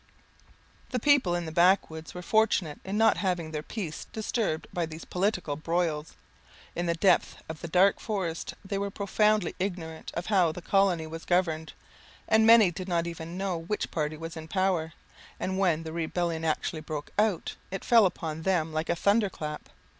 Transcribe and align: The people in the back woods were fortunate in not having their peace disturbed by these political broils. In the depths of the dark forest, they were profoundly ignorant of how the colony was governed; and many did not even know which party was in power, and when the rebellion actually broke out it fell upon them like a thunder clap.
The 0.89 0.99
people 0.99 1.35
in 1.35 1.45
the 1.45 1.51
back 1.51 1.91
woods 1.91 2.15
were 2.15 2.23
fortunate 2.23 2.79
in 2.83 2.97
not 2.97 3.17
having 3.17 3.51
their 3.51 3.61
peace 3.61 4.07
disturbed 4.11 4.65
by 4.73 4.87
these 4.87 5.05
political 5.05 5.55
broils. 5.55 6.13
In 6.75 6.87
the 6.87 6.95
depths 6.95 7.35
of 7.47 7.61
the 7.61 7.67
dark 7.67 7.99
forest, 7.99 8.55
they 8.65 8.79
were 8.79 8.89
profoundly 8.89 9.53
ignorant 9.59 10.09
of 10.15 10.25
how 10.25 10.51
the 10.51 10.59
colony 10.63 11.05
was 11.05 11.23
governed; 11.23 11.73
and 12.27 12.47
many 12.47 12.71
did 12.71 12.87
not 12.87 13.05
even 13.05 13.37
know 13.37 13.55
which 13.59 13.91
party 13.91 14.17
was 14.17 14.35
in 14.35 14.47
power, 14.47 14.93
and 15.39 15.59
when 15.59 15.83
the 15.83 15.93
rebellion 15.93 16.43
actually 16.43 16.81
broke 16.81 17.11
out 17.19 17.53
it 17.69 17.85
fell 17.85 18.07
upon 18.07 18.41
them 18.41 18.73
like 18.73 18.89
a 18.89 18.95
thunder 18.95 19.29
clap. 19.29 19.69